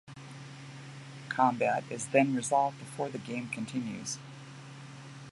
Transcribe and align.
Combat 1.29 1.83
is 1.91 2.07
then 2.07 2.33
resolved 2.35 2.79
before 2.79 3.09
the 3.09 3.19
game 3.19 3.49
continues. 3.49 4.17